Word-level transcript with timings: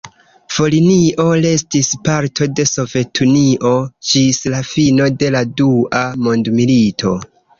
Volinio 0.57 1.25
restis 1.43 1.89
parto 2.07 2.47
de 2.59 2.63
Sovetunio 2.69 3.73
ĝis 4.13 4.41
la 4.55 4.63
fino 4.71 5.09
de 5.25 5.31
la 5.39 5.43
Dua 5.61 6.01
Mondmilito. 6.29 7.13